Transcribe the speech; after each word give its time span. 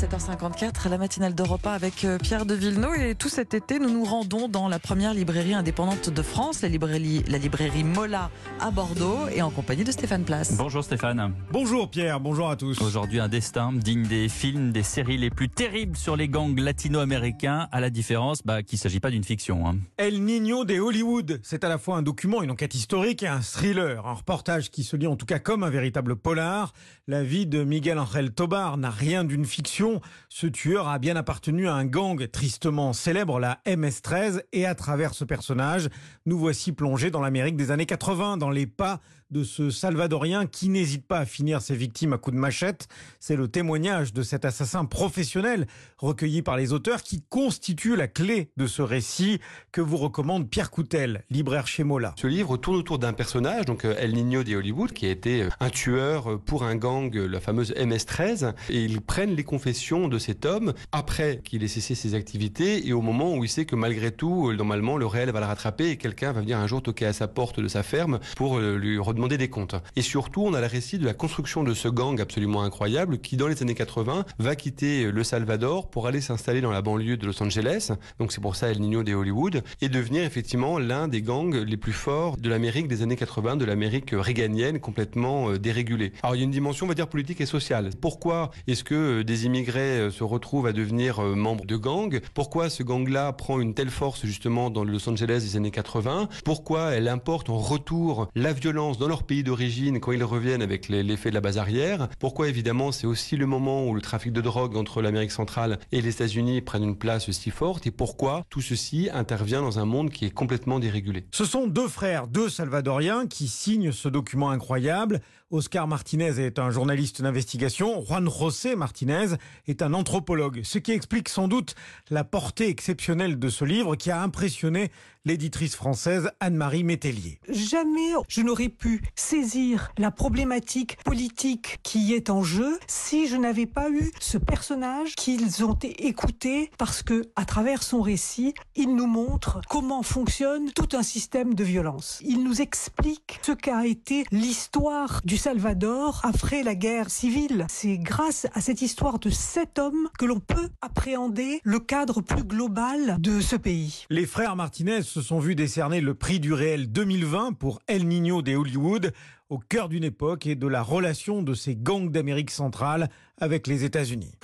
7h54, 0.00 0.88
la 0.88 0.96
matinale 0.96 1.34
d'Europa 1.34 1.72
avec 1.72 2.06
euh, 2.06 2.16
Pierre 2.16 2.46
de 2.46 2.54
Villeneuve. 2.54 2.98
Et 3.02 3.14
tout 3.14 3.28
cet 3.28 3.52
été, 3.52 3.78
nous 3.78 3.90
nous 3.90 4.04
rendons 4.04 4.48
dans 4.48 4.66
la 4.66 4.78
première 4.78 5.12
librairie 5.12 5.52
indépendante 5.52 6.08
de 6.08 6.22
France, 6.22 6.62
la 6.62 6.70
librairie, 6.70 7.22
la 7.28 7.36
librairie 7.36 7.84
Mola 7.84 8.30
à 8.60 8.70
Bordeaux, 8.70 9.28
et 9.28 9.42
en 9.42 9.50
compagnie 9.50 9.84
de 9.84 9.92
Stéphane 9.92 10.24
Place. 10.24 10.56
Bonjour 10.56 10.82
Stéphane. 10.82 11.34
Bonjour 11.52 11.90
Pierre, 11.90 12.18
bonjour 12.18 12.48
à 12.48 12.56
tous. 12.56 12.80
Aujourd'hui, 12.80 13.20
un 13.20 13.28
destin 13.28 13.74
digne 13.74 14.06
des 14.06 14.30
films, 14.30 14.72
des 14.72 14.82
séries 14.82 15.18
les 15.18 15.28
plus 15.28 15.50
terribles 15.50 15.98
sur 15.98 16.16
les 16.16 16.28
gangs 16.28 16.58
latino-américains, 16.58 17.68
à 17.70 17.80
la 17.80 17.90
différence 17.90 18.38
bah, 18.42 18.62
qu'il 18.62 18.78
ne 18.78 18.80
s'agit 18.80 19.00
pas 19.00 19.10
d'une 19.10 19.24
fiction. 19.24 19.68
hein. 19.68 19.76
El 19.98 20.24
Niño 20.24 20.64
de 20.64 20.80
Hollywood, 20.80 21.40
c'est 21.42 21.62
à 21.62 21.68
la 21.68 21.76
fois 21.76 21.98
un 21.98 22.02
document, 22.02 22.40
une 22.42 22.52
enquête 22.52 22.74
historique 22.74 23.22
et 23.22 23.28
un 23.28 23.40
thriller, 23.42 24.06
un 24.06 24.14
reportage 24.14 24.70
qui 24.70 24.82
se 24.82 24.96
lit 24.96 25.06
en 25.08 25.16
tout 25.16 25.26
cas 25.26 25.40
comme 25.40 25.62
un 25.62 25.70
véritable 25.70 26.16
polar. 26.16 26.72
La 27.06 27.22
vie 27.22 27.44
de 27.44 27.64
Miguel 27.64 27.98
Angel 27.98 28.32
Tobar 28.32 28.78
n'a 28.78 28.88
rien 28.90 29.24
d'une 29.24 29.44
fiction. 29.44 29.89
Ce 30.28 30.46
tueur 30.46 30.88
a 30.88 30.98
bien 30.98 31.16
appartenu 31.16 31.68
à 31.68 31.74
un 31.74 31.84
gang 31.84 32.28
tristement 32.30 32.92
célèbre, 32.92 33.38
la 33.38 33.60
MS-13, 33.66 34.42
et 34.52 34.66
à 34.66 34.74
travers 34.74 35.14
ce 35.14 35.24
personnage, 35.24 35.88
nous 36.26 36.38
voici 36.38 36.72
plongés 36.72 37.10
dans 37.10 37.20
l'Amérique 37.20 37.56
des 37.56 37.70
années 37.70 37.86
80, 37.86 38.36
dans 38.36 38.50
les 38.50 38.66
pas 38.66 39.00
de 39.30 39.44
ce 39.44 39.70
Salvadorien 39.70 40.46
qui 40.46 40.68
n'hésite 40.68 41.06
pas 41.06 41.18
à 41.18 41.24
finir 41.24 41.62
ses 41.62 41.76
victimes 41.76 42.12
à 42.12 42.18
coups 42.18 42.34
de 42.34 42.40
machette. 42.40 42.88
C'est 43.18 43.36
le 43.36 43.48
témoignage 43.48 44.12
de 44.12 44.22
cet 44.22 44.44
assassin 44.44 44.84
professionnel 44.84 45.66
recueilli 45.98 46.42
par 46.42 46.56
les 46.56 46.72
auteurs 46.72 47.02
qui 47.02 47.22
constitue 47.28 47.96
la 47.96 48.08
clé 48.08 48.50
de 48.56 48.66
ce 48.66 48.82
récit 48.82 49.40
que 49.72 49.80
vous 49.80 49.96
recommande 49.96 50.48
Pierre 50.48 50.70
Coutel, 50.70 51.24
libraire 51.30 51.66
chez 51.66 51.84
Mola. 51.84 52.14
Ce 52.16 52.26
livre 52.26 52.56
tourne 52.56 52.76
autour 52.76 52.98
d'un 52.98 53.12
personnage, 53.12 53.64
donc 53.66 53.84
euh, 53.84 53.94
El 53.98 54.14
Niño 54.14 54.42
de 54.42 54.56
Hollywood, 54.56 54.92
qui 54.92 55.06
a 55.06 55.10
été 55.10 55.42
euh, 55.42 55.48
un 55.60 55.70
tueur 55.70 56.32
euh, 56.32 56.36
pour 56.38 56.64
un 56.64 56.76
gang, 56.76 57.14
la 57.14 57.40
fameuse 57.40 57.72
MS-13. 57.76 58.54
Et 58.70 58.84
ils 58.84 59.00
prennent 59.00 59.34
les 59.34 59.44
confessions 59.44 60.08
de 60.08 60.18
cet 60.18 60.46
homme 60.46 60.72
après 60.92 61.40
qu'il 61.44 61.62
ait 61.62 61.68
cessé 61.68 61.94
ses 61.94 62.14
activités 62.14 62.86
et 62.86 62.92
au 62.92 63.02
moment 63.02 63.34
où 63.36 63.44
il 63.44 63.48
sait 63.48 63.64
que 63.64 63.76
malgré 63.76 64.10
tout, 64.10 64.52
normalement, 64.52 64.96
le 64.96 65.06
réel 65.06 65.30
va 65.30 65.40
le 65.40 65.46
rattraper 65.46 65.90
et 65.90 65.96
quelqu'un 65.96 66.32
va 66.32 66.40
venir 66.40 66.58
un 66.58 66.66
jour 66.66 66.82
toquer 66.82 67.06
à 67.06 67.12
sa 67.12 67.28
porte 67.28 67.60
de 67.60 67.68
sa 67.68 67.82
ferme 67.82 68.20
pour 68.36 68.58
lui 68.58 68.98
redemander 69.20 69.36
des 69.36 69.50
comptes. 69.50 69.74
Et 69.96 70.02
surtout, 70.02 70.42
on 70.46 70.54
a 70.54 70.60
le 70.62 70.66
récit 70.66 70.98
de 70.98 71.04
la 71.04 71.12
construction 71.12 71.62
de 71.62 71.74
ce 71.74 71.88
gang 71.88 72.18
absolument 72.20 72.62
incroyable 72.62 73.18
qui, 73.18 73.36
dans 73.36 73.48
les 73.48 73.60
années 73.62 73.74
80, 73.74 74.24
va 74.38 74.56
quitter 74.56 75.10
le 75.10 75.24
Salvador 75.24 75.90
pour 75.90 76.06
aller 76.06 76.22
s'installer 76.22 76.62
dans 76.62 76.70
la 76.70 76.80
banlieue 76.80 77.18
de 77.18 77.26
Los 77.26 77.42
Angeles. 77.42 77.92
Donc 78.18 78.32
c'est 78.32 78.40
pour 78.40 78.56
ça 78.56 78.68
El 78.70 78.80
Niño 78.80 79.02
de 79.02 79.12
Hollywood 79.12 79.62
et 79.82 79.90
devenir 79.90 80.24
effectivement 80.24 80.78
l'un 80.78 81.06
des 81.06 81.20
gangs 81.20 81.54
les 81.54 81.76
plus 81.76 81.92
forts 81.92 82.38
de 82.38 82.48
l'Amérique 82.48 82.88
des 82.88 83.02
années 83.02 83.16
80, 83.16 83.56
de 83.56 83.66
l'Amérique 83.66 84.10
réganienne 84.12 84.80
complètement 84.80 85.50
euh, 85.50 85.58
dérégulée. 85.58 86.12
Alors 86.22 86.34
il 86.34 86.38
y 86.38 86.42
a 86.42 86.44
une 86.44 86.50
dimension, 86.50 86.86
on 86.86 86.88
va 86.88 86.94
dire, 86.94 87.08
politique 87.08 87.42
et 87.42 87.46
sociale. 87.46 87.90
Pourquoi 88.00 88.52
est-ce 88.68 88.84
que 88.84 88.94
euh, 89.20 89.24
des 89.24 89.44
immigrés 89.44 89.98
euh, 90.00 90.10
se 90.10 90.24
retrouvent 90.24 90.66
à 90.66 90.72
devenir 90.72 91.20
membres 91.20 91.66
de 91.66 91.76
gangs? 91.76 92.20
Pourquoi 92.32 92.70
ce 92.70 92.82
gang-là 92.82 93.34
prend 93.34 93.60
une 93.60 93.74
telle 93.74 93.90
force 93.90 94.24
justement 94.24 94.70
dans 94.70 94.84
Los 94.84 95.06
Angeles 95.10 95.40
des 95.42 95.56
années 95.58 95.70
80 95.70 96.30
Pourquoi 96.42 96.92
elle 96.92 97.08
importe 97.08 97.50
en 97.50 97.58
retour 97.58 98.28
la 98.34 98.54
violence 98.54 98.96
dans 98.96 99.09
leur 99.10 99.24
pays 99.24 99.42
d'origine 99.42 99.98
quand 99.98 100.12
ils 100.12 100.22
reviennent 100.22 100.62
avec 100.62 100.88
l'effet 100.88 101.30
de 101.30 101.34
la 101.34 101.40
base 101.40 101.58
arrière 101.58 102.06
Pourquoi 102.20 102.48
évidemment 102.48 102.92
c'est 102.92 103.08
aussi 103.08 103.36
le 103.36 103.44
moment 103.44 103.88
où 103.88 103.92
le 103.92 104.00
trafic 104.00 104.32
de 104.32 104.40
drogue 104.40 104.76
entre 104.76 105.02
l'Amérique 105.02 105.32
centrale 105.32 105.80
et 105.90 106.00
les 106.00 106.10
États-Unis 106.10 106.60
prennent 106.60 106.84
une 106.84 106.96
place 106.96 107.28
si 107.32 107.50
forte 107.50 107.88
Et 107.88 107.90
pourquoi 107.90 108.44
tout 108.50 108.60
ceci 108.60 109.08
intervient 109.12 109.62
dans 109.62 109.80
un 109.80 109.84
monde 109.84 110.10
qui 110.10 110.26
est 110.26 110.30
complètement 110.30 110.78
dérégulé 110.78 111.24
Ce 111.32 111.44
sont 111.44 111.66
deux 111.66 111.88
frères, 111.88 112.28
deux 112.28 112.48
Salvadoriens, 112.48 113.26
qui 113.26 113.48
signent 113.48 113.90
ce 113.90 114.08
document 114.08 114.50
incroyable. 114.50 115.20
Oscar 115.50 115.88
Martinez 115.88 116.38
est 116.38 116.60
un 116.60 116.70
journaliste 116.70 117.22
d'investigation, 117.22 118.04
Juan 118.04 118.30
José 118.30 118.76
Martinez 118.76 119.34
est 119.66 119.82
un 119.82 119.94
anthropologue, 119.94 120.60
ce 120.62 120.78
qui 120.78 120.92
explique 120.92 121.28
sans 121.28 121.48
doute 121.48 121.74
la 122.08 122.22
portée 122.22 122.68
exceptionnelle 122.68 123.36
de 123.36 123.48
ce 123.48 123.64
livre 123.64 123.96
qui 123.96 124.12
a 124.12 124.22
impressionné 124.22 124.92
l'éditrice 125.24 125.74
française 125.74 126.30
Anne-Marie 126.38 126.84
Métellier. 126.84 127.40
Jamais 127.48 128.12
je 128.28 128.42
n'aurais 128.42 128.68
pu 128.68 128.99
saisir 129.14 129.92
la 129.98 130.10
problématique 130.10 130.96
politique 131.04 131.78
qui 131.82 132.14
est 132.14 132.30
en 132.30 132.42
jeu 132.42 132.78
si 132.86 133.26
je 133.26 133.36
n'avais 133.36 133.66
pas 133.66 133.90
eu 133.90 134.10
ce 134.20 134.38
personnage 134.38 135.14
qu'ils 135.14 135.64
ont 135.64 135.78
écouté 135.98 136.70
parce 136.78 137.02
que, 137.02 137.28
à 137.36 137.44
travers 137.44 137.82
son 137.82 138.00
récit, 138.02 138.54
il 138.76 138.94
nous 138.94 139.06
montre 139.06 139.60
comment 139.68 140.02
fonctionne 140.02 140.72
tout 140.72 140.88
un 140.96 141.02
système 141.02 141.54
de 141.54 141.64
violence. 141.64 142.20
Il 142.24 142.44
nous 142.44 142.60
explique 142.60 143.40
ce 143.42 143.52
qu'a 143.52 143.86
été 143.86 144.24
l'histoire 144.30 145.20
du 145.24 145.36
Salvador 145.36 146.20
après 146.24 146.62
la 146.62 146.74
guerre 146.74 147.10
civile. 147.10 147.66
C'est 147.68 147.98
grâce 147.98 148.46
à 148.54 148.60
cette 148.60 148.82
histoire 148.82 149.18
de 149.18 149.30
cet 149.30 149.78
homme 149.78 150.08
que 150.18 150.24
l'on 150.26 150.40
peut 150.40 150.68
appréhender 150.80 151.60
le 151.64 151.78
cadre 151.78 152.20
plus 152.20 152.44
global 152.44 153.16
de 153.18 153.40
ce 153.40 153.56
pays. 153.56 154.06
Les 154.10 154.26
frères 154.26 154.56
Martinez 154.56 155.02
se 155.02 155.22
sont 155.22 155.38
vus 155.38 155.54
décerner 155.54 156.00
le 156.00 156.14
prix 156.14 156.40
du 156.40 156.52
réel 156.52 156.90
2020 156.90 157.52
pour 157.54 157.80
El 157.86 158.06
Niño 158.06 158.42
de 158.42 158.50
Hollywood, 158.90 159.12
au 159.48 159.58
cœur 159.58 159.88
d'une 159.88 160.04
époque 160.04 160.46
et 160.46 160.54
de 160.54 160.66
la 160.66 160.82
relation 160.82 161.42
de 161.42 161.54
ces 161.54 161.76
gangs 161.76 162.10
d'Amérique 162.10 162.50
centrale 162.50 163.08
avec 163.38 163.66
les 163.66 163.84
États-Unis. 163.84 164.34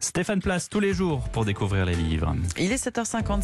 Stéphane 0.00 0.40
Place 0.40 0.68
tous 0.68 0.80
les 0.80 0.94
jours 0.94 1.28
pour 1.30 1.44
découvrir 1.44 1.84
les 1.84 1.94
livres. 1.94 2.36
Il 2.56 2.70
est 2.70 2.86
7h50. 2.86 3.36